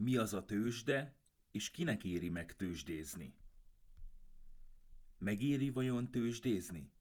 [0.00, 1.16] Mi az a tőzsde,
[1.50, 3.34] és kinek éri meg tőzsdézni?
[5.18, 6.92] Megéri vajon tőzsdézni?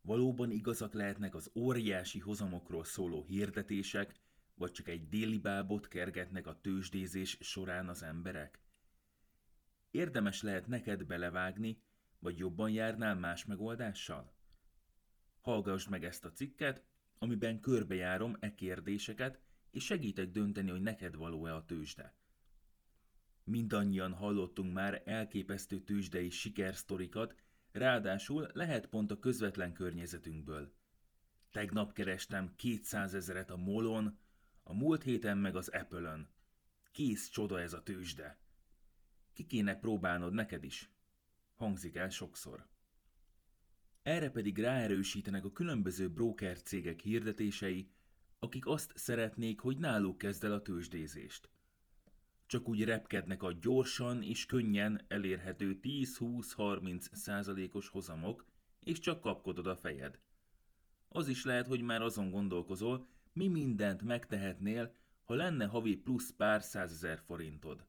[0.00, 4.14] Valóban igazak lehetnek az óriási hozamokról szóló hirdetések,
[4.54, 8.60] vagy csak egy déli bábot kergetnek a tőzsdézés során az emberek?
[9.90, 11.82] Érdemes lehet neked belevágni,
[12.18, 14.34] vagy jobban járnál más megoldással?
[15.40, 16.84] Hallgassd meg ezt a cikket,
[17.18, 19.40] amiben körbejárom e kérdéseket,
[19.70, 22.20] és segítek dönteni, hogy neked való-e a tőzsde.
[23.44, 27.34] Mindannyian hallottunk már elképesztő tőzsdei sikersztorikat,
[27.72, 30.72] ráadásul lehet pont a közvetlen környezetünkből.
[31.50, 34.18] Tegnap kerestem 200 ezeret a Molon,
[34.62, 36.28] a múlt héten meg az Apple-ön.
[36.92, 38.38] Kész csoda ez a tőzsde.
[39.32, 40.90] Ki kéne próbálnod neked is?
[41.54, 42.66] Hangzik el sokszor.
[44.02, 47.90] Erre pedig ráerősítenek a különböző broker cégek hirdetései,
[48.38, 51.51] akik azt szeretnék, hogy náluk kezd el a tőzsdézést.
[52.52, 58.46] Csak úgy repkednek a gyorsan és könnyen elérhető 10-20-30 százalékos hozamok,
[58.80, 60.18] és csak kapkodod a fejed.
[61.08, 64.94] Az is lehet, hogy már azon gondolkozol, mi mindent megtehetnél,
[65.24, 67.86] ha lenne havi plusz pár százezer forintod.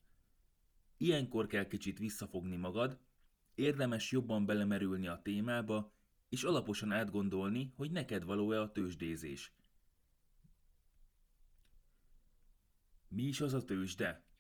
[0.98, 3.00] Ilyenkor kell kicsit visszafogni magad,
[3.56, 5.94] érdemes jobban belemerülni a témába,
[6.30, 9.54] és alaposan átgondolni, hogy neked való-e a tőzsdézés.
[13.08, 14.32] Mi is az a tőzsde?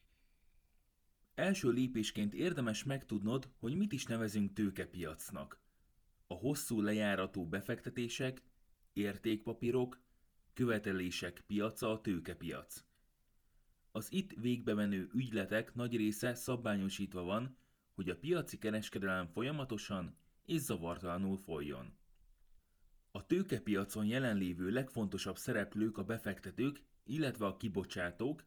[1.35, 5.61] Első lépésként érdemes megtudnod, hogy mit is nevezünk tőkepiacnak.
[6.27, 8.41] A hosszú lejáratú befektetések,
[8.93, 10.01] értékpapírok,
[10.53, 12.83] követelések piaca a tőkepiac.
[13.91, 17.57] Az itt végbemenő ügyletek nagy része szabványosítva van,
[17.93, 21.97] hogy a piaci kereskedelem folyamatosan és zavartalanul folyjon.
[23.11, 28.43] A tőkepiacon jelenlévő legfontosabb szereplők a befektetők, illetve a kibocsátók,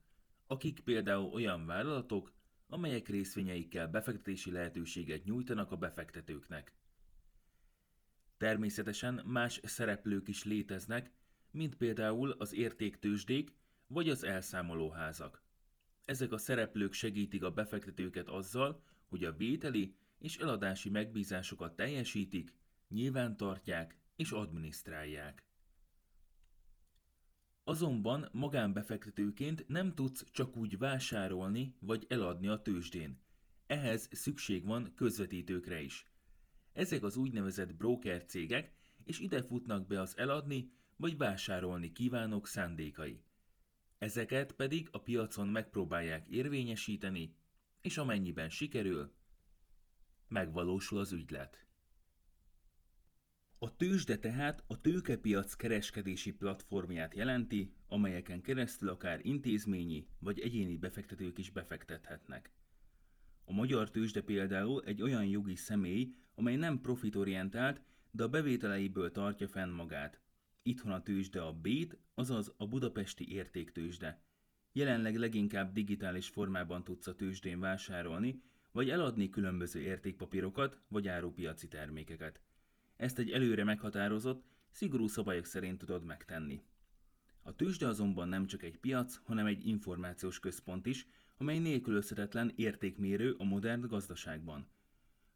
[0.47, 2.33] akik például olyan vállalatok,
[2.69, 6.73] amelyek részvényeikkel befektetési lehetőséget nyújtanak a befektetőknek.
[8.36, 11.11] Természetesen más szereplők is léteznek,
[11.51, 13.55] mint például az értéktősdék
[13.86, 15.42] vagy az elszámolóházak.
[16.05, 22.55] Ezek a szereplők segítik a befektetőket azzal, hogy a vételi és eladási megbízásokat teljesítik,
[22.89, 25.45] nyilvántartják és adminisztrálják.
[27.68, 33.20] Azonban magánbefektetőként nem tudsz csak úgy vásárolni vagy eladni a tőzsdén.
[33.66, 36.06] Ehhez szükség van közvetítőkre is.
[36.72, 38.72] Ezek az úgynevezett broker cégek,
[39.04, 43.22] és ide futnak be az eladni vagy vásárolni kívánok szándékai.
[43.98, 47.36] Ezeket pedig a piacon megpróbálják érvényesíteni,
[47.80, 49.14] és amennyiben sikerül,
[50.28, 51.65] megvalósul az ügylet.
[53.58, 61.39] A tőzsde tehát a tőkepiac kereskedési platformját jelenti, amelyeken keresztül akár intézményi vagy egyéni befektetők
[61.39, 62.52] is befektethetnek.
[63.45, 67.80] A magyar tőzsde például egy olyan jogi személy, amely nem profitorientált,
[68.11, 70.20] de a bevételeiből tartja fenn magát.
[70.62, 74.22] Itthon a tőzsde a BÉT, azaz a budapesti értéktőzsde.
[74.72, 82.40] Jelenleg leginkább digitális formában tudsz a tőzsdén vásárolni, vagy eladni különböző értékpapírokat vagy árupiaci termékeket.
[82.96, 86.62] Ezt egy előre meghatározott, szigorú szabályok szerint tudod megtenni.
[87.42, 93.34] A tőzsde azonban nem csak egy piac, hanem egy információs központ is, amely nélkülözhetetlen értékmérő
[93.39, 94.68] a modern gazdaságban.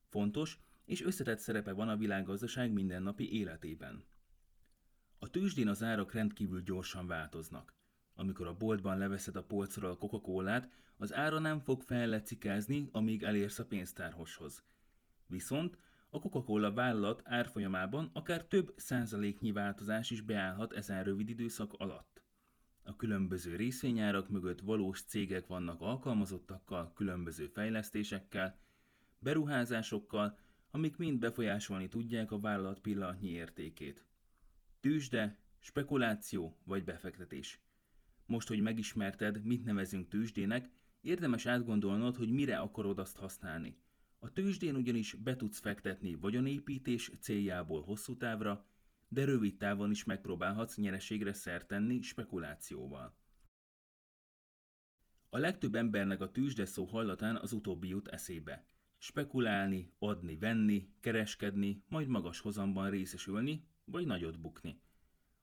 [0.09, 4.05] Fontos és összetett szerepe van a világgazdaság mindennapi életében.
[5.19, 7.75] A tőzsdén az árak rendkívül gyorsan változnak.
[8.15, 13.59] Amikor a boltban leveszed a polcról a coca az ára nem fog fellecikázni, amíg elérsz
[13.59, 14.65] a pénztárhoshoz.
[15.27, 15.79] Viszont
[16.11, 22.23] a Coca-Cola vállalat árfolyamában akár több százaléknyi változás is beállhat ezen rövid időszak alatt.
[22.83, 28.59] A különböző részvényárak mögött valós cégek vannak alkalmazottakkal, különböző fejlesztésekkel,
[29.19, 30.39] beruházásokkal,
[30.71, 34.05] amik mind befolyásolni tudják a vállalat pillanatnyi értékét.
[34.81, 37.61] Tőzsde, spekuláció vagy befektetés.
[38.27, 43.77] Most, hogy megismerted, mit nevezünk tőzsdének, érdemes átgondolnod, hogy mire akarod azt használni.
[44.23, 48.67] A tőzsdén ugyanis be tudsz fektetni vagyonépítés céljából hosszú távra,
[49.09, 53.17] de rövid távon is megpróbálhatsz nyereségre szert tenni spekulációval.
[55.31, 58.67] A legtöbb embernek a tőzsde szó hallatán az utóbbi jut eszébe.
[58.99, 64.81] Spekulálni, adni, venni, kereskedni, majd magas hozamban részesülni, vagy nagyot bukni.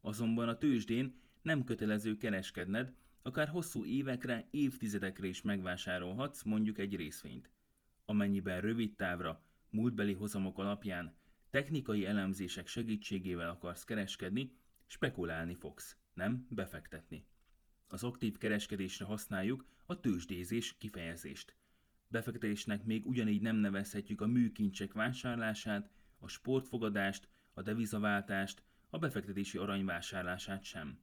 [0.01, 7.56] Azonban a tőzsdén nem kötelező kereskedned, akár hosszú évekre, évtizedekre is megvásárolhatsz mondjuk egy részvényt.
[8.09, 11.15] Amennyiben rövid távra, múltbeli hozamok alapján
[11.49, 17.25] technikai elemzések segítségével akarsz kereskedni, spekulálni fogsz, nem befektetni.
[17.87, 21.55] Az aktív kereskedésre használjuk a tőzsdézés kifejezést.
[22.07, 25.89] Befektetésnek még ugyanígy nem nevezhetjük a műkincsek vásárlását,
[26.19, 30.99] a sportfogadást, a devizaváltást, a befektetési arany vásárlását sem.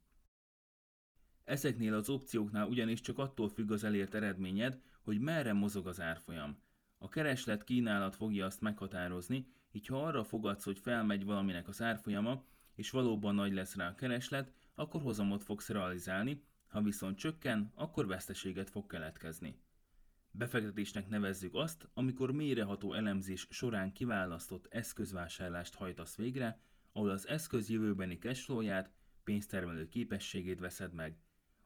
[1.45, 6.63] Ezeknél az opcióknál ugyanis csak attól függ az elért eredményed, hogy merre mozog az árfolyam.
[7.05, 12.45] A kereslet kínálat fogja azt meghatározni, így ha arra fogadsz, hogy felmegy valaminek az árfolyama,
[12.75, 18.07] és valóban nagy lesz rá a kereslet, akkor hozamot fogsz realizálni, ha viszont csökken, akkor
[18.07, 19.59] veszteséget fog keletkezni.
[20.31, 26.61] Befektetésnek nevezzük azt, amikor mélyreható elemzés során kiválasztott eszközvásárlást hajtasz végre,
[26.93, 28.91] ahol az eszköz jövőbeni cashflow-ját,
[29.25, 31.19] pénztermelő képességét veszed meg.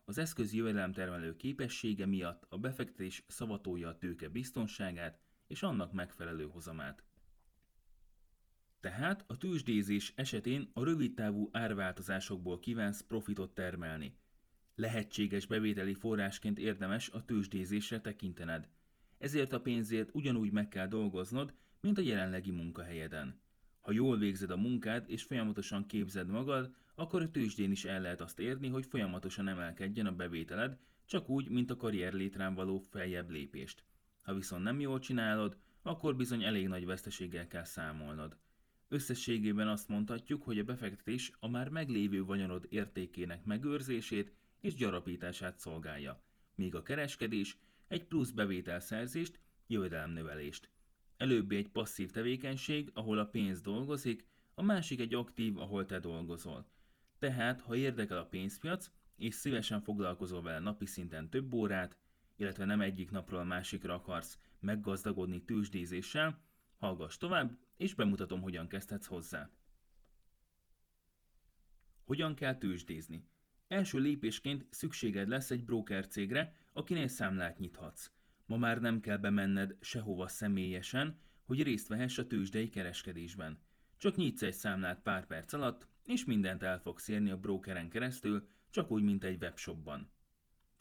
[0.04, 7.02] Az eszköz jövedelemtermelő képessége miatt a befektetés szavatolja a tőke biztonságát és annak megfelelő hozamát.
[8.80, 14.16] Tehát a tőzsdézés esetén a rövidtávú árváltozásokból kívánsz profitot termelni.
[14.74, 18.68] Lehetséges bevételi forrásként érdemes a tőzsdézésre tekintened.
[19.18, 23.40] Ezért a pénzért ugyanúgy meg kell dolgoznod, mint a jelenlegi munkahelyeden.
[23.80, 28.20] Ha jól végzed a munkád és folyamatosan képzed magad, akkor a tőzsdén is el lehet
[28.20, 33.30] azt érni, hogy folyamatosan emelkedjen a bevételed, csak úgy, mint a karrier létrán való feljebb
[33.30, 33.84] lépést.
[34.28, 38.36] Ha viszont nem jól csinálod, akkor bizony elég nagy veszteséggel kell számolnod.
[38.88, 46.22] Összességében azt mondhatjuk, hogy a befektetés a már meglévő vagyonod értékének megőrzését és gyarapítását szolgálja,
[46.54, 50.70] míg a kereskedés egy plusz bevételszerzést, jövedelemnövelést.
[51.16, 56.66] Előbbi egy passzív tevékenység, ahol a pénz dolgozik, a másik egy aktív, ahol te dolgozol.
[57.18, 61.96] Tehát, ha érdekel a pénzpiac, és szívesen foglalkozol vele napi szinten több órát,
[62.38, 66.40] illetve nem egyik napról a másikra akarsz meggazdagodni tőzsdézéssel,
[66.76, 69.50] hallgass tovább, és bemutatom, hogyan kezdhetsz hozzá.
[72.04, 73.28] Hogyan kell tőzsdézni?
[73.68, 78.10] Első lépésként szükséged lesz egy broker cégre, akinél számlát nyithatsz.
[78.46, 83.58] Ma már nem kell bemenned sehova személyesen, hogy részt vehess a tőzsdei kereskedésben.
[83.96, 88.48] Csak nyitsz egy számlát pár perc alatt, és mindent el fogsz érni a brokeren keresztül,
[88.70, 90.10] csak úgy, mint egy webshopban.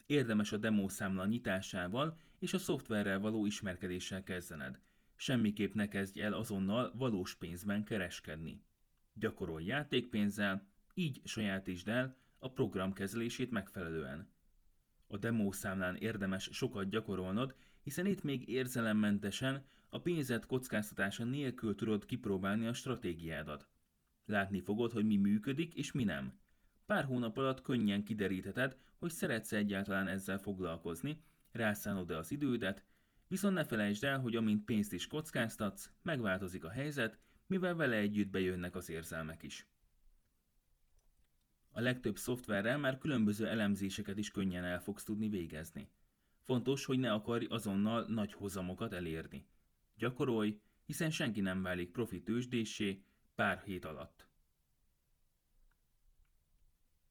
[0.08, 4.80] Érdemes a demószámla nyitásával és a szoftverrel való ismerkedéssel kezdened.
[5.16, 8.62] Semmiképp ne kezdj el azonnal valós pénzben kereskedni.
[9.12, 14.30] Gyakorolj játékpénzzel, így sajátítsd el a program kezelését megfelelően.
[15.06, 22.66] A demószámlán érdemes sokat gyakorolnod, hiszen itt még érzelemmentesen a pénzed kockáztatása nélkül tudod kipróbálni
[22.66, 23.68] a stratégiádat.
[24.24, 26.38] Látni fogod, hogy mi működik és mi nem.
[26.88, 32.84] Pár hónap alatt könnyen kiderítheted, hogy szeretsz egyáltalán ezzel foglalkozni, rászánod-e az idődet,
[33.26, 38.28] viszont ne felejtsd el, hogy amint pénzt is kockáztatsz, megváltozik a helyzet, mivel vele együtt
[38.28, 39.66] bejönnek az érzelmek is.
[41.70, 45.90] A legtöbb szoftverrel már különböző elemzéseket is könnyen el fogsz tudni végezni.
[46.42, 49.46] Fontos, hogy ne akarj azonnal nagy hozamokat elérni.
[49.96, 52.22] Gyakorolj, hiszen senki nem válik profi
[53.34, 54.27] pár hét alatt.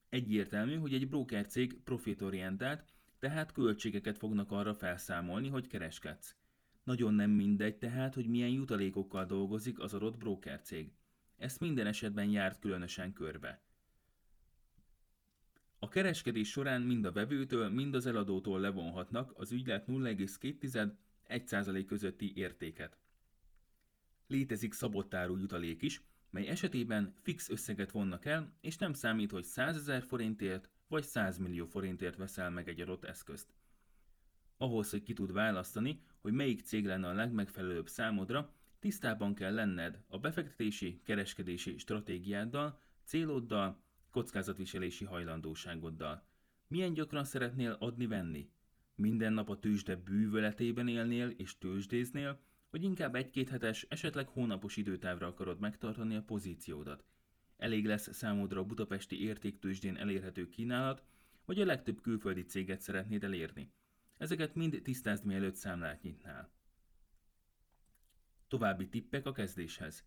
[0.10, 2.86] Egyértelmű, hogy egy broker cég profitorientált,
[3.20, 6.36] tehát költségeket fognak arra felszámolni, hogy kereskedsz.
[6.84, 10.92] Nagyon nem mindegy tehát, hogy milyen jutalékokkal dolgozik az adott broker cég.
[11.38, 13.62] Ezt minden esetben járt különösen körbe.
[15.80, 22.98] A kereskedés során mind a vevőtől, mind az eladótól levonhatnak az ügylet 0,2-1% közötti értéket.
[24.28, 29.76] Létezik szabottárú jutalék is, mely esetében fix összeget vonnak el, és nem számít, hogy 100
[29.76, 33.54] ezer forintért vagy 100 millió forintért veszel meg egy adott eszközt.
[34.58, 40.04] Ahhoz, hogy ki tud választani, hogy melyik cég lenne a legmegfelelőbb számodra, tisztában kell lenned
[40.08, 43.82] a befektetési, kereskedési stratégiáddal, céloddal,
[44.12, 46.26] kockázatviselési hajlandóságoddal.
[46.68, 48.50] Milyen gyakran szeretnél adni-venni?
[48.96, 55.28] Minden nap a tőzsde bűvöletében élnél és tőzsdéznél, vagy inkább egy-két hetes, esetleg hónapos időtávra
[55.28, 57.06] akarod megtartani a pozíciódat.
[57.58, 61.04] Elég lesz számodra a budapesti értéktőzsdén elérhető kínálat,
[61.46, 63.72] vagy a legtöbb külföldi céget szeretnéd elérni.
[64.18, 66.52] Ezeket mind tisztázd mielőtt számlát nyitnál.
[68.48, 70.06] További tippek a kezdéshez.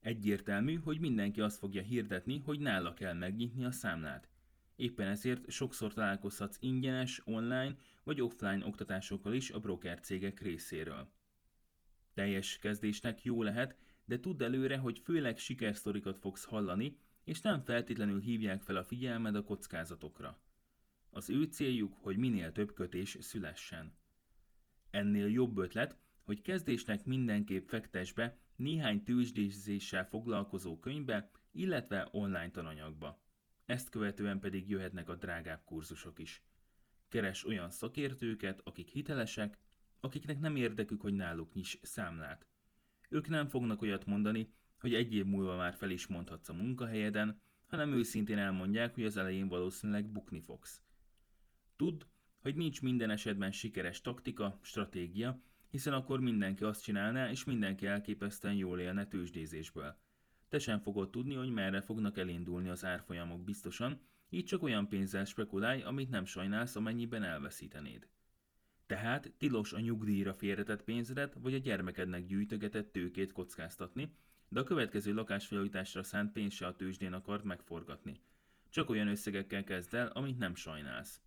[0.00, 4.28] Egyértelmű, hogy mindenki azt fogja hirdetni, hogy nála kell megnyitni a számlát.
[4.76, 11.12] Éppen ezért sokszor találkozhatsz ingyenes, online vagy offline oktatásokkal is a broker cégek részéről.
[12.20, 18.20] Teljes kezdésnek jó lehet, de tudd előre, hogy főleg sikersztorikat fogsz hallani, és nem feltétlenül
[18.20, 20.40] hívják fel a figyelmed a kockázatokra.
[21.10, 23.92] Az ő céljuk, hogy minél több kötés szülessen.
[24.90, 33.22] Ennél jobb ötlet, hogy kezdésnek mindenképp fektes be néhány tőzsdézéssel foglalkozó könyvbe, illetve online tananyagba.
[33.64, 36.42] Ezt követően pedig jöhetnek a drágább kurzusok is.
[37.08, 39.58] Keres olyan szakértőket, akik hitelesek,
[40.00, 42.46] akiknek nem érdekük, hogy náluk nyis számlát.
[43.08, 47.40] Ők nem fognak olyat mondani, hogy egy év múlva már fel is mondhatsz a munkahelyeden,
[47.66, 50.82] hanem őszintén elmondják, hogy az elején valószínűleg bukni fogsz.
[51.76, 52.02] Tudd,
[52.40, 58.54] hogy nincs minden esetben sikeres taktika, stratégia, hiszen akkor mindenki azt csinálná, és mindenki elképesztően
[58.54, 59.96] jól élne tőzsdézésből.
[60.48, 65.24] Te sem fogod tudni, hogy merre fognak elindulni az árfolyamok biztosan, így csak olyan pénzzel
[65.24, 68.08] spekulálj, amit nem sajnálsz, amennyiben elveszítenéd.
[68.90, 74.14] Tehát tilos a nyugdíjra félretett pénzedet, vagy a gyermekednek gyűjtögetett tőkét kockáztatni,
[74.48, 78.20] de a következő lakásfelújításra szánt pénz se a tőzsdén akart megforgatni.
[78.68, 81.20] Csak olyan összegekkel kezd el, amit nem sajnálsz.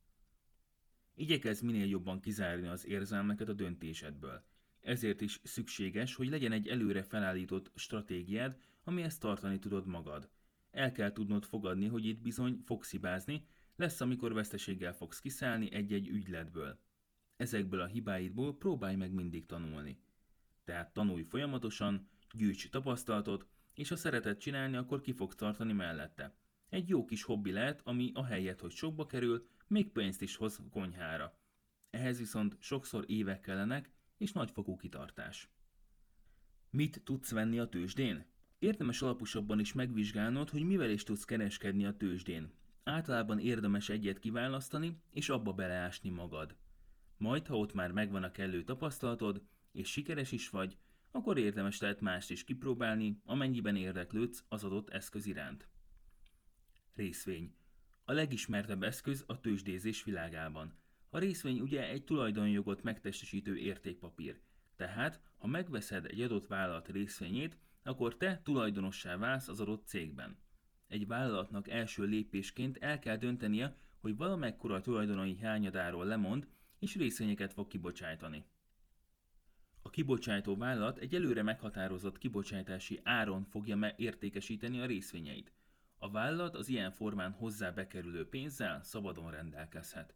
[1.16, 4.44] Igyekezz minél jobban kizárni az érzelmeket a döntésedből.
[4.82, 10.30] Ezért is szükséges, hogy legyen egy előre felállított stratégiád, amihez tartani tudod magad.
[10.72, 16.08] El kell tudnod fogadni, hogy itt bizony fogsz hibázni, lesz, amikor veszteséggel fogsz kiszállni egy-egy
[16.08, 16.80] ügyletből.
[17.38, 20.00] Ezekből a hibáidból próbálj meg mindig tanulni.
[20.64, 26.36] Tehát tanulj folyamatosan, gyűjts tapasztalatot, és ha szereted csinálni, akkor ki fogsz tartani mellette.
[26.70, 30.60] Egy jó kis hobbi lehet, ami a helyet, hogy sokba kerül, még pénzt is hoz
[30.72, 31.38] konyhára.
[31.90, 35.50] Ehhez viszont sokszor évek kellenek, és nagyfokú kitartás.
[36.70, 38.26] Mit tudsz venni a tőzsdén?
[38.60, 42.52] Érdemes alaposabban is megvizsgálnod, hogy mivel is tudsz kereskedni a tőzsdén.
[42.84, 46.56] Általában érdemes egyet kiválasztani, és abba beleásni magad.
[47.18, 50.78] Majd, ha ott már megvan a kellő tapasztalatod, és sikeres is vagy,
[51.12, 55.68] akkor érdemes lehet mást is kipróbálni, amennyiben érdeklődsz az adott eszköz iránt.
[56.96, 57.56] Részvény.
[58.06, 60.78] A legismertebb eszköz a tőzsdézés világában.
[61.10, 64.42] A részvény ugye egy tulajdonjogot megtestesítő értékpapír.
[64.76, 70.38] Tehát, ha megveszed egy adott vállalat részvényét, akkor te tulajdonossá válsz az adott cégben.
[70.88, 76.48] Egy vállalatnak első lépésként el kell döntenie, hogy valamekkora tulajdonai hányadáról lemond,
[76.84, 78.46] és részvényeket fog kibocsájtani.
[79.82, 85.52] A kibocsátó vállalat egy előre meghatározott kibocsátási áron fogja értékesíteni a részvényeit.
[85.98, 90.16] A vállalat az ilyen formán hozzá bekerülő pénzzel szabadon rendelkezhet.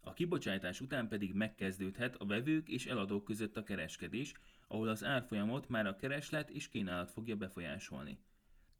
[0.00, 4.34] A kibocsátás után pedig megkezdődhet a vevők és eladók között a kereskedés,
[4.68, 8.18] ahol az árfolyamot már a kereslet és kínálat fogja befolyásolni.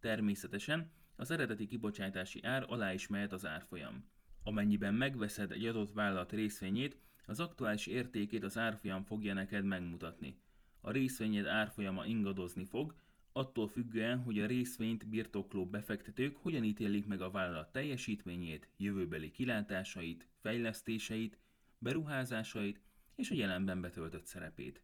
[0.01, 4.17] Természetesen az eredeti kibocsátási ár alá is mehet az árfolyam.
[4.49, 10.41] Amennyiben megveszed egy adott vállalat részvényét, az aktuális értékét az árfolyam fogja neked megmutatni.
[10.81, 12.95] A részvényed árfolyama ingadozni fog,
[13.33, 20.29] attól függően, hogy a részvényt birtokló befektetők hogyan ítélik meg a vállalat teljesítményét, jövőbeli kilátásait,
[20.41, 21.39] fejlesztéseit,
[21.79, 22.81] beruházásait
[23.15, 24.83] és a jelenben betöltött szerepét.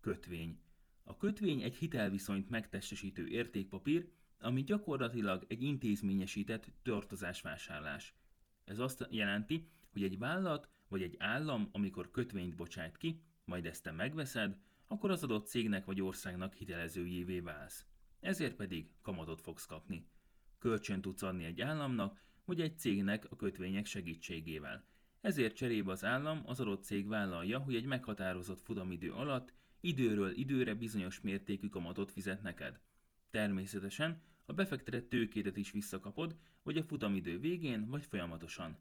[0.00, 0.60] Kötvény.
[1.04, 4.08] A kötvény egy hitelviszonyt megtestesítő értékpapír,
[4.38, 8.14] ami gyakorlatilag egy intézményesített tartozásvásárlás.
[8.64, 13.82] Ez azt jelenti, hogy egy vállalat vagy egy állam, amikor kötvényt bocsájt ki, majd ezt
[13.82, 17.86] te megveszed, akkor az adott cégnek vagy országnak hitelezőjévé válsz.
[18.20, 20.06] Ezért pedig kamatot fogsz kapni.
[20.58, 24.84] Kölcsön tudsz adni egy államnak, vagy egy cégnek a kötvények segítségével.
[25.20, 30.74] Ezért cserébe az állam az adott cég vállalja, hogy egy meghatározott futamidő alatt időről időre
[30.74, 32.80] bizonyos mértékű kamatot fizet neked.
[33.30, 38.78] Természetesen a befektetett tőkédet is visszakapod, vagy a futamidő végén, vagy folyamatosan.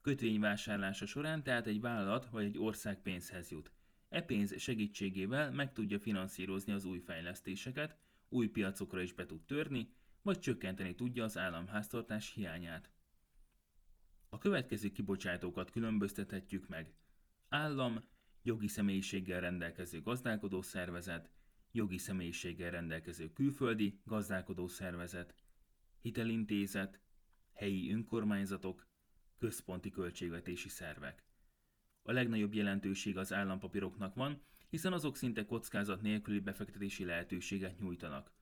[0.00, 3.72] Kötvényvásárlása során tehát egy vállalat vagy egy ország pénzhez jut.
[4.08, 7.96] E pénz segítségével meg tudja finanszírozni az új fejlesztéseket,
[8.28, 9.92] új piacokra is be tud törni,
[10.22, 12.90] vagy csökkenteni tudja az államháztartás hiányát.
[14.28, 16.94] A következő kibocsátókat különböztethetjük meg.
[17.48, 18.04] Állam,
[18.42, 21.30] jogi személyiséggel rendelkező gazdálkodó szervezet,
[21.76, 25.34] jogi személyiséggel rendelkező külföldi gazdálkodó szervezet,
[26.00, 27.00] hitelintézet,
[27.52, 28.86] helyi önkormányzatok,
[29.38, 31.24] központi költségvetési szervek.
[32.02, 38.32] A legnagyobb jelentőség az állampapíroknak van, hiszen azok szinte kockázat nélküli befektetési lehetőséget nyújtanak.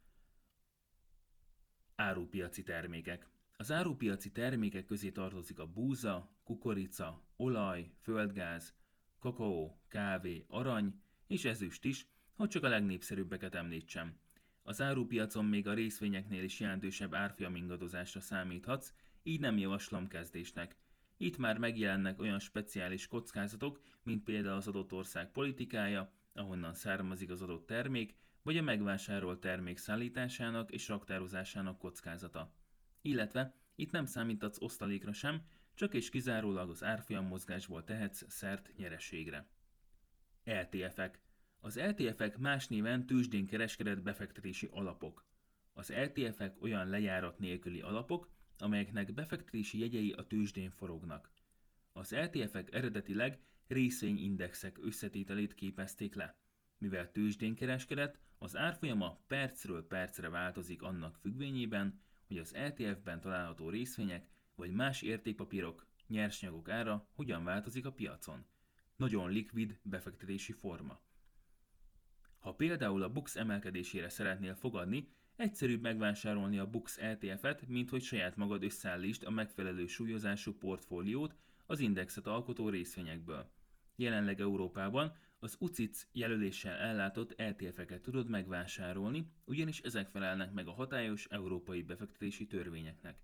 [1.95, 8.75] Árupiaci termékek Az árupiaci termékek közé tartozik a búza, kukorica, olaj, földgáz,
[9.19, 14.19] kakaó, kávé, arany és ezüst is, hogy csak a legnépszerűbbeket említsem.
[14.63, 20.77] Az árupiacon még a részvényeknél is jelentősebb árfiam ingadozásra számíthatsz, így nem javaslom kezdésnek.
[21.17, 27.43] Itt már megjelennek olyan speciális kockázatok, mint például az adott ország politikája, ahonnan származik az
[27.43, 32.55] adott termék, vagy a megvásárolt termék szállításának és raktározásának kockázata.
[33.03, 35.43] Illetve itt nem számítatsz osztalékra sem,
[35.75, 39.49] csak és kizárólag az árfolyam mozgásból tehetsz szert nyereségre.
[40.45, 41.24] LTF-ek
[41.65, 45.27] Az LTF-ek más néven tőzsdén kereskedett befektetési alapok.
[45.73, 51.31] Az LTF-ek olyan lejárat nélküli alapok, amelyeknek befektetési jegyei a tőzsdén forognak.
[51.93, 56.39] Az ETF-ek eredetileg részvényindexek összetételét képezték le.
[56.79, 64.29] Mivel tőzsdén kereskedett, az árfolyama percről percre változik annak függvényében, hogy az ETF-ben található részvények
[64.55, 68.47] vagy más értékpapírok, nyersanyagok ára hogyan változik a piacon.
[68.97, 71.03] Nagyon likvid befektetési forma.
[72.45, 78.37] Ha például a BUX emelkedésére szeretnél fogadni, egyszerűbb megvásárolni a BUX ETF-et, mint hogy saját
[78.37, 81.35] magad összeállítsd a megfelelő súlyozású portfóliót
[81.67, 83.51] az indexet alkotó részvényekből.
[83.97, 91.27] Jelenleg Európában az UCITS jelöléssel ellátott ETF-eket tudod megvásárolni, ugyanis ezek felelnek meg a hatályos
[91.31, 93.19] európai befektetési törvényeknek.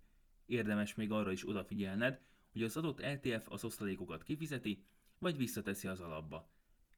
[0.46, 2.20] Érdemes még arra is odafigyelned,
[2.52, 4.84] hogy az adott ETF az osztalékokat kifizeti,
[5.18, 6.50] vagy visszateszi az alapba.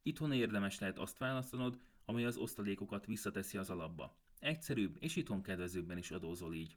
[0.03, 1.79] Itthon érdemes lehet azt választanod,
[2.13, 4.17] amely az osztalékokat visszateszi az alapba.
[4.39, 6.77] Egyszerűbb és itthon kedvezőbben is adózol így.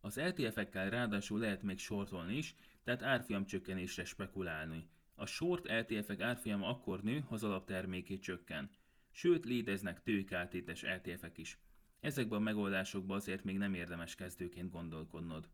[0.00, 4.88] Az ETF-ekkel ráadásul lehet még sortolni is, tehát árfolyam csökkenésre spekulálni.
[5.14, 8.70] A short ETF-ek árfolyama akkor nő, ha az alaptermékét csökken.
[9.10, 11.58] Sőt, léteznek tőkáltétes ETF-ek is.
[12.00, 15.48] Ezekben a megoldásokban azért még nem érdemes kezdőként gondolkodnod.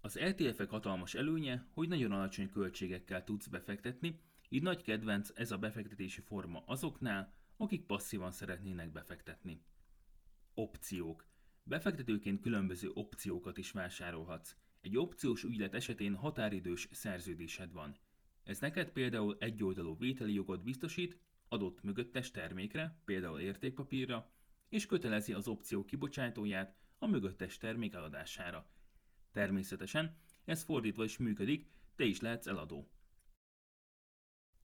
[0.00, 5.58] Az ETF-ek hatalmas előnye, hogy nagyon alacsony költségekkel tudsz befektetni, így nagy kedvenc ez a
[5.58, 9.62] befektetési forma azoknál, akik passzívan szeretnének befektetni.
[10.54, 11.26] Opciók.
[11.62, 14.56] Befektetőként különböző opciókat is vásárolhatsz.
[14.80, 17.96] Egy opciós ügylet esetén határidős szerződésed van.
[18.44, 24.30] Ez neked például egyoldalú vételi jogot biztosít adott mögöttes termékre, például értékpapírra,
[24.68, 28.70] és kötelezi az opció kibocsátóját a mögöttes termék eladására.
[29.32, 32.90] Természetesen ez fordítva is működik, te is lehetsz eladó.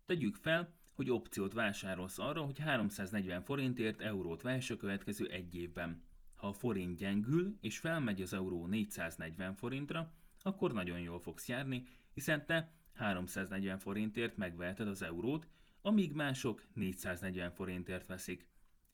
[0.07, 6.03] Tegyük fel, hogy opciót vásárolsz arra, hogy 340 forintért eurót vehess a következő egy évben.
[6.37, 11.87] Ha a forint gyengül és felmegy az euró 440 forintra, akkor nagyon jól fogsz járni,
[12.13, 15.49] hiszen te 340 forintért megveheted az eurót,
[15.83, 18.49] amíg mások 440 forintért veszik.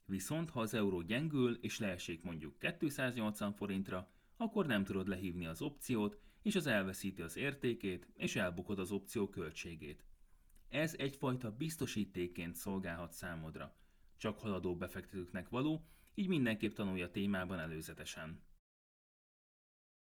[0.04, 5.62] Viszont ha az euró gyengül és leesik mondjuk 280 forintra, akkor nem tudod lehívni az
[5.62, 10.04] opciót, és az elveszíti az értékét, és elbukod az opció költségét.
[10.70, 13.76] Ez egyfajta biztosítéként szolgálhat számodra.
[14.16, 18.42] Csak haladó befektetőknek való, így mindenképp tanulja a témában előzetesen.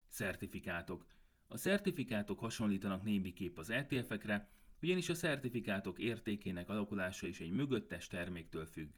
[0.07, 1.05] Szertifikátok.
[1.47, 4.49] A szertifikátok hasonlítanak némiképp az ETF-ekre,
[4.81, 8.89] ugyanis a szertifikátok értékének alakulása is egy mögöttes terméktől függ.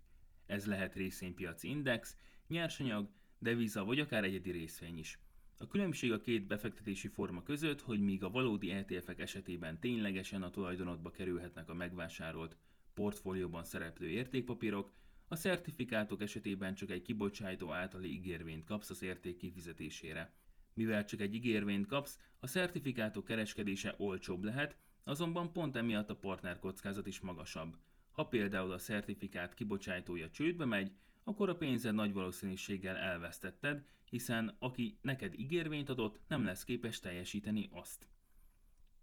[0.45, 5.19] Ez lehet részvénypiaci index, nyersanyag, deviza vagy akár egyedi részvény is.
[5.58, 10.50] A különbség a két befektetési forma között, hogy míg a valódi ETF-ek esetében ténylegesen a
[10.50, 12.58] tulajdonodba kerülhetnek a megvásárolt
[12.94, 14.92] portfólióban szereplő értékpapírok,
[15.28, 20.34] a szertifikátok esetében csak egy kibocsátó általi ígérvényt kapsz az érték kifizetésére.
[20.74, 26.60] Mivel csak egy ígérvényt kapsz, a szertifikátok kereskedése olcsóbb lehet, azonban pont emiatt a partner
[26.60, 27.78] kockázat is magasabb.
[28.12, 30.92] Ha például a szertifikát kibocsátója csődbe megy,
[31.24, 37.70] akkor a pénzed nagy valószínűséggel elvesztetted, hiszen aki neked ígérvényt adott, nem lesz képes teljesíteni
[37.72, 38.08] azt.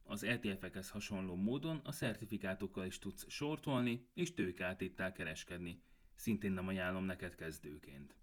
[0.03, 5.83] Az ETF-ekhez hasonló módon a szertifikátokkal is tudsz sortolni és tőkeátéttel kereskedni.
[6.15, 8.15] Szintén nem ajánlom neked kezdőként.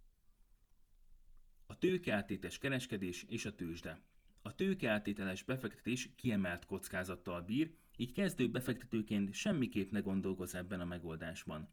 [1.66, 4.02] A tőkeáttétes kereskedés és a tőzsde.
[4.42, 11.70] A tőkeáttételes befektetés kiemelt kockázattal bír, így kezdő befektetőként semmiképp ne gondolkozz ebben a megoldásban.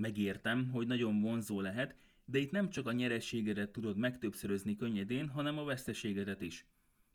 [0.00, 5.58] Megértem, hogy nagyon vonzó lehet, de itt nem csak a nyerességedet tudod megtöbbszörözni könnyedén, hanem
[5.58, 6.66] a veszteségedet is.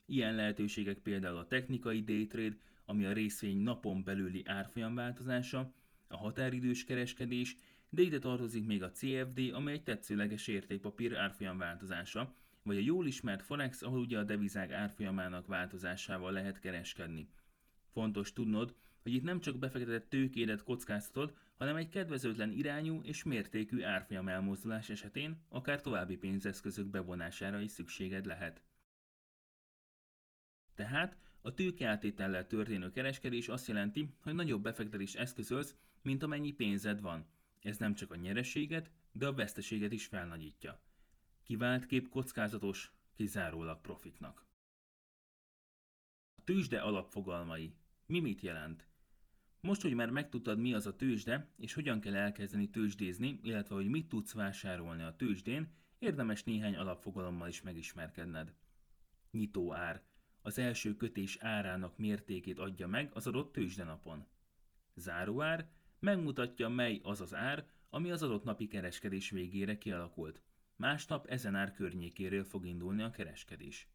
[0.06, 5.74] Ilyen lehetőségek például a technikai day trade, ami a részvény napon belüli árfolyamváltozása,
[6.08, 7.56] a határidős kereskedés,
[7.90, 13.44] de ide tartozik még a CFD, ami egy tetszőleges értékpapír árfolyamváltozása, vagy a jól ismert
[13.44, 17.28] Forex, ahol ugye a devizák árfolyamának változásával lehet kereskedni.
[17.92, 23.84] Fontos tudnod, hogy itt nem csak befektetett tőkédet kockáztatod, hanem egy kedvezőtlen irányú és mértékű
[23.84, 28.62] árfolyam elmozdulás esetén akár további pénzeszközök bevonására is szükséged lehet.
[30.76, 37.28] Tehát a tőkeátétellel történő kereskedés azt jelenti, hogy nagyobb befektetés eszközölsz, mint amennyi pénzed van.
[37.62, 40.82] Ez nem csak a nyereséget, de a veszteséget is felnagyítja.
[41.44, 44.46] Kivált kép kockázatos, kizárólag profitnak.
[46.36, 47.74] A tőzsde alapfogalmai.
[48.06, 48.88] Mi mit jelent?
[49.66, 53.88] Most, hogy már megtudtad, mi az a tőzsde, és hogyan kell elkezdeni tőzsdézni, illetve hogy
[53.88, 58.54] mit tudsz vásárolni a tőzsdén, érdemes néhány alapfogalommal is megismerkedned.
[59.32, 60.04] Nyitó ár.
[60.42, 64.26] Az első kötés árának mértékét adja meg az adott tőzsdenapon.
[64.96, 70.42] Záróár megmutatja, mely az az ár, ami az adott napi kereskedés végére kialakult.
[70.76, 73.88] Másnap ezen ár környékéről fog indulni a kereskedés.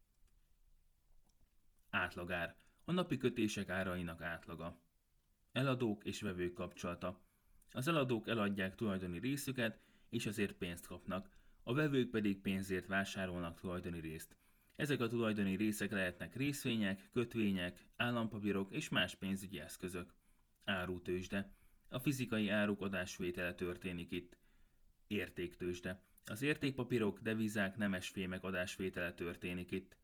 [1.89, 2.55] Átlagár
[2.85, 4.81] A napi kötések árainak átlaga.
[5.51, 7.21] Eladók és vevők kapcsolata.
[7.71, 11.29] Az eladók eladják tulajdoni részüket, és azért pénzt kapnak,
[11.63, 14.35] a vevők pedig pénzért vásárolnak tulajdoni részt.
[14.75, 20.13] Ezek a tulajdoni részek lehetnek részvények, kötvények, állampapírok és más pénzügyi eszközök.
[20.63, 21.53] Árutősde.
[21.89, 24.37] A fizikai áruk adásvétele történik itt.
[25.07, 26.03] Értéktősde.
[26.25, 29.97] Az értékpapírok, devizák, nemesfémek adásvétele történik itt.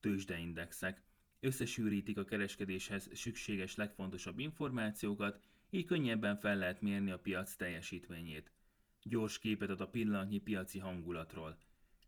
[0.00, 1.02] Tőzsdeindexek.
[1.40, 8.52] Összesűrítik a kereskedéshez szükséges legfontosabb információkat, így könnyebben fel lehet mérni a piac teljesítményét.
[9.02, 11.58] Gyors képet ad a pillanatnyi piaci hangulatról.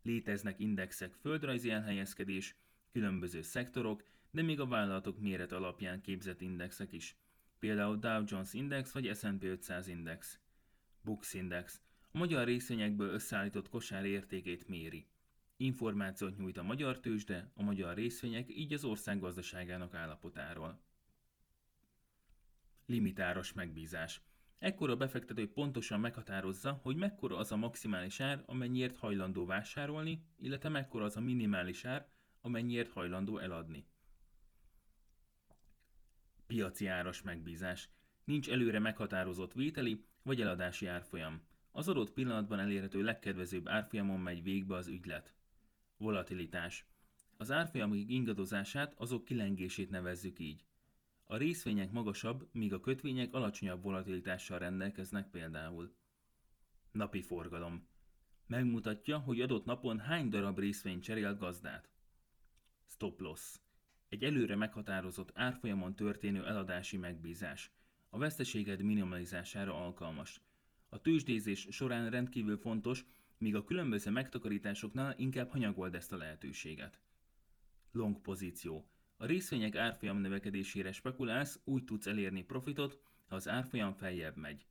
[0.01, 2.55] Léteznek indexek földrajzi elhelyezkedés,
[2.91, 7.15] különböző szektorok, de még a vállalatok méret alapján képzett indexek is.
[7.59, 10.39] Például Dow Jones Index vagy S&P 500 Index.
[11.01, 11.81] Bux Index.
[12.11, 15.05] A magyar részvényekből összeállított kosár értékét méri.
[15.61, 20.81] Információt nyújt a magyar tőzsde, a magyar részvények, így az ország gazdaságának állapotáról.
[22.85, 24.21] Limitáros megbízás.
[24.59, 30.69] Ekkor a befektető pontosan meghatározza, hogy mekkora az a maximális ár, amennyiért hajlandó vásárolni, illetve
[30.69, 32.07] mekkora az a minimális ár,
[32.41, 33.85] amennyiért hajlandó eladni.
[36.47, 37.89] Piaci áras megbízás.
[38.23, 41.41] Nincs előre meghatározott vételi vagy eladási árfolyam.
[41.71, 45.33] Az adott pillanatban elérhető legkedvezőbb árfolyamon megy végbe az ügylet.
[46.01, 46.85] Volatilitás.
[47.37, 50.65] Az árfolyamok ingadozását, azok kilengését nevezzük így.
[51.25, 55.95] A részvények magasabb, míg a kötvények alacsonyabb volatilitással rendelkeznek például.
[56.91, 57.87] Napi forgalom.
[58.47, 61.89] Megmutatja, hogy adott napon hány darab részvény cserél gazdát.
[62.87, 63.59] Stop loss.
[64.09, 67.71] Egy előre meghatározott árfolyamon történő eladási megbízás.
[68.09, 70.41] A veszteséged minimalizására alkalmas.
[70.89, 73.05] A tőzsdézés során rendkívül fontos,
[73.41, 76.99] míg a különböző megtakarításoknál inkább hanyagold ezt a lehetőséget.
[77.91, 78.85] Long pozíció.
[79.17, 84.65] A részvények árfolyam növekedésére spekulálsz, úgy tudsz elérni profitot, ha az árfolyam feljebb megy.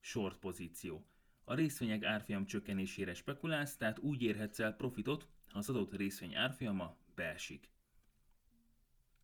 [0.00, 1.06] Short pozíció.
[1.44, 6.96] A részvények árfolyam csökkenésére spekulálsz, tehát úgy érhetsz el profitot, ha az adott részvény árfolyama
[7.14, 7.70] beesik.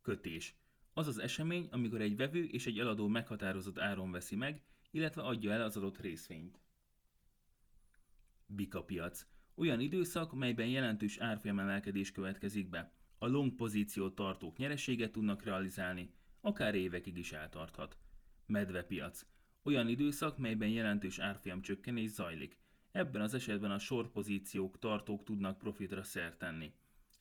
[0.01, 0.55] Kötés.
[0.93, 5.51] Az az esemény, amikor egy vevő és egy eladó meghatározott áron veszi meg, illetve adja
[5.51, 6.59] el az adott részvényt.
[8.49, 9.25] Bika piac.
[9.55, 12.93] Olyan időszak, melyben jelentős árfolyamemelkedés következik be.
[13.17, 17.97] A long pozíciót tartók nyereséget tudnak realizálni, akár évekig is eltarthat.
[18.45, 19.25] Medvepiac.
[19.63, 22.57] Olyan időszak, melyben jelentős árfolyam csökkenés zajlik.
[22.91, 26.73] Ebben az esetben a short pozíciók tartók tudnak profitra szert tenni.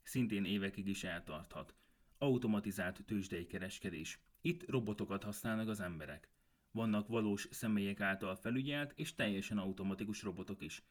[0.03, 1.75] Szintén évekig is eltarthat.
[2.19, 4.21] Automatizált tőzsdei kereskedés.
[4.41, 6.31] Itt robotokat használnak az emberek.
[6.71, 10.83] Vannak valós személyek által felügyelt és teljesen automatikus robotok is.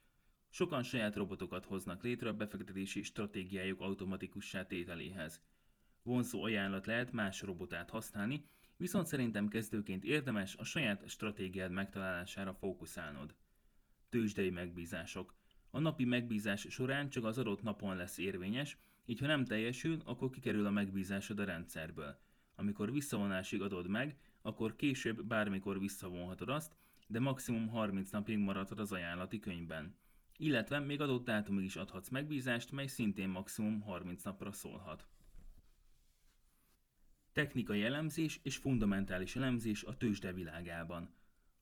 [0.56, 5.42] Sokan saját robotokat hoznak létre a befektetési stratégiájuk automatikussá tételéhez.
[6.04, 8.46] Vonzó ajánlat lehet más robotát használni,
[8.78, 13.36] viszont szerintem kezdőként érdemes a saját stratégiád megtalálására fókuszálnod.
[14.10, 15.36] Tőzsdei megbízások.
[15.70, 20.30] A napi megbízás során csak az adott napon lesz érvényes, így ha nem teljesül, akkor
[20.30, 22.20] kikerül a megbízásod a rendszerből.
[22.56, 26.76] Amikor visszavonásig adod meg, akkor később bármikor visszavonhatod azt,
[27.08, 30.04] de maximum 30 napig maradhat az ajánlati könyvben.
[30.38, 35.08] Illetve még adott dátumig is adhatsz megbízást, mely szintén maximum 30 napra szólhat.
[37.34, 41.14] Technikai elemzés és fundamentális elemzés a tőzsde világában.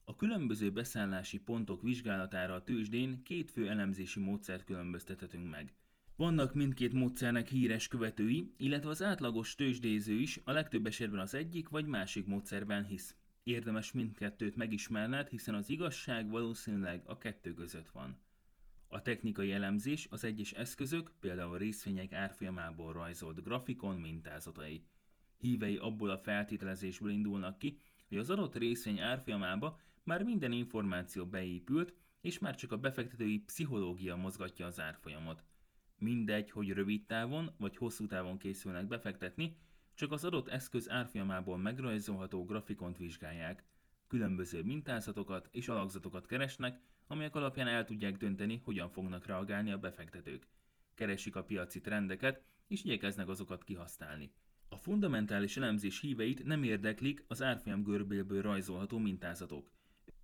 [0.04, 5.74] A különböző beszállási pontok vizsgálatára a tőzsdén két fő elemzési módszert különböztethetünk meg.
[6.16, 11.70] Vannak mindkét módszernek híres követői, illetve az átlagos tőzsdéző is a legtöbb esetben az egyik
[11.70, 13.16] vagy másik módszerben hisz.
[13.44, 18.18] Érdemes mindkettőt megismerned, hiszen az igazság valószínűleg a kettő között van.
[18.94, 24.86] A technikai elemzés az egyes eszközök, például a részvények árfolyamából rajzolt grafikon mintázatai.
[25.38, 27.78] Hívei abból a feltételezésből indulnak ki,
[28.08, 34.16] hogy az adott részvény árfolyamába már minden információ beépült, és már csak a befektetői pszichológia
[34.16, 35.44] mozgatja az árfolyamot.
[35.98, 39.58] Mindegy, hogy rövid távon vagy hosszú távon készülnek befektetni,
[39.94, 43.66] csak az adott eszköz árfolyamából megrajzolható grafikont vizsgálják.
[44.08, 46.82] Különböző mintázatokat és alakzatokat keresnek,
[47.14, 50.48] amelyek alapján el tudják dönteni, hogyan fognak reagálni a befektetők.
[50.96, 54.34] Keresik a piaci trendeket, és igyekeznek azokat kihasználni.
[54.70, 59.72] A fundamentális elemzés híveit nem érdeklik az árfolyam görbélből rajzolható mintázatok.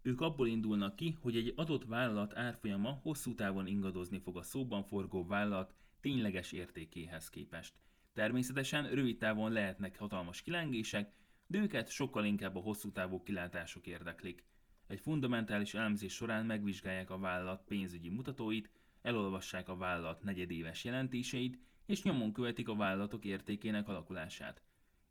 [0.01, 4.83] Ők abból indulnak ki, hogy egy adott vállalat árfolyama hosszú távon ingadozni fog a szóban
[4.83, 7.73] forgó vállalat tényleges értékéhez képest.
[8.13, 11.13] Természetesen rövid távon lehetnek hatalmas kilengések,
[11.47, 14.47] de őket sokkal inkább a hosszú távú kilátások érdeklik.
[14.89, 18.69] Egy fundamentális elemzés során megvizsgálják a vállalat pénzügyi mutatóit,
[19.01, 24.61] elolvassák a vállalat negyedéves jelentéseit, és nyomon követik a vállalatok értékének alakulását.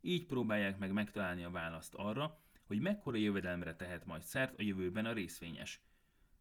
[0.01, 5.05] így próbálják meg megtalálni a választ arra, hogy mekkora jövedelemre tehet majd szert a jövőben
[5.05, 5.81] a részvényes.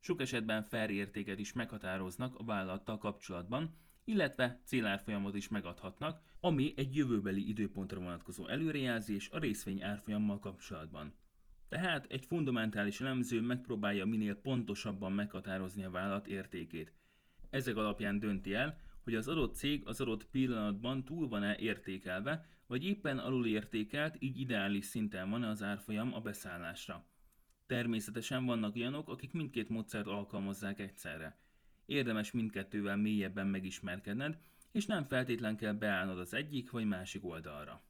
[0.00, 7.48] Sok esetben felértéket is meghatároznak a vállalattal kapcsolatban, illetve célárfolyamot is megadhatnak, ami egy jövőbeli
[7.48, 11.14] időpontra vonatkozó előrejelzés a részvény árfolyammal kapcsolatban.
[11.68, 16.92] Tehát egy fundamentális elemző megpróbálja minél pontosabban meghatározni a vállalat értékét.
[17.50, 22.84] Ezek alapján dönti el, hogy az adott cég az adott pillanatban túl van-e értékelve, vagy
[22.84, 27.06] éppen alulértékelt, így ideális szinten van-e az árfolyam a beszállásra.
[27.66, 31.38] Természetesen vannak olyanok, akik mindkét módszert alkalmazzák egyszerre.
[31.86, 34.38] Érdemes mindkettővel mélyebben megismerkedned,
[34.72, 37.82] és nem feltétlen kell beállnod az egyik vagy másik oldalra.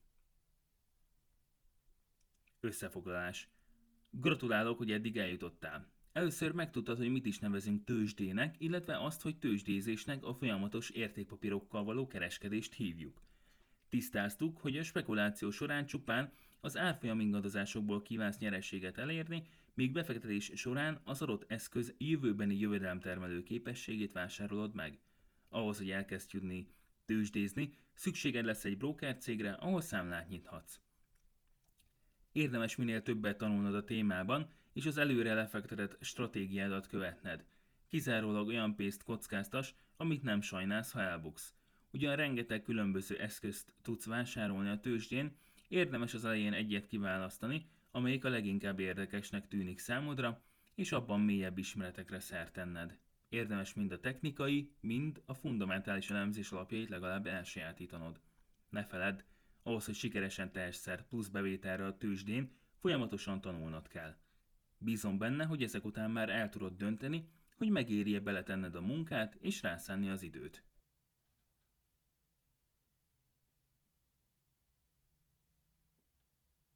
[2.60, 3.48] Összefoglalás.
[4.10, 5.92] Gratulálok, hogy eddig eljutottál.
[6.12, 12.06] Először megtudtad, hogy mit is nevezünk tőzsdének, illetve azt, hogy tőzsdézésnek a folyamatos értékpapírokkal való
[12.06, 13.22] kereskedést hívjuk.
[13.88, 19.42] Tisztáztuk, hogy a spekuláció során csupán az árfolyam ingadozásokból kívánsz nyerességet elérni,
[19.74, 24.98] míg befektetés során az adott eszköz jövőbeni jövedelemtermelő képességét vásárolod meg.
[25.48, 26.68] Ahhoz, hogy elkezd tudni
[27.04, 30.80] tőzsdézni, szükséged lesz egy broker cégre, ahol számlát nyithatsz.
[32.38, 37.44] Érdemes minél többet tanulnod a témában, és az előre lefektetett stratégiádat követned.
[37.88, 41.54] Kizárólag olyan pénzt kockáztas, amit nem sajnálsz, ha elbuksz.
[41.92, 45.36] Ugyan rengeteg különböző eszközt tudsz vásárolni a tőzsdén,
[45.68, 50.42] érdemes az elején egyet kiválasztani, amelyik a leginkább érdekesnek tűnik számodra,
[50.74, 52.98] és abban mélyebb ismeretekre szert tenned.
[53.28, 58.20] Érdemes mind a technikai, mind a fundamentális elemzés alapjait legalább elsajátítanod.
[58.70, 59.22] Ne feledd,
[59.68, 62.50] ahhoz, hogy sikeresen tehess szert plusz bevételre a tőzsdén,
[62.80, 64.16] folyamatosan tanulnod kell.
[64.78, 69.62] Bízom benne, hogy ezek után már el tudod dönteni, hogy megéri-e beletenned a munkát és
[69.62, 70.62] rászánni az időt.